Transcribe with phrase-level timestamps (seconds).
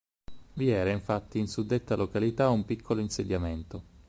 [0.53, 3.83] Vi era infatti in suddetta località un piccolo insediamento.